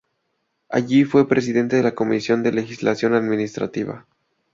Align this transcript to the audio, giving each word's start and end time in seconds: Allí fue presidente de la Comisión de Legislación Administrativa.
Allí 0.67 1.03
fue 1.03 1.27
presidente 1.27 1.75
de 1.75 1.83
la 1.83 1.93
Comisión 1.93 2.41
de 2.41 2.51
Legislación 2.51 3.13
Administrativa. 3.13 4.07